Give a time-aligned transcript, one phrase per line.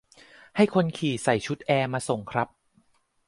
[0.55, 2.47] ให้คนขี่ใส่ชุดแอร์มาส่งครับ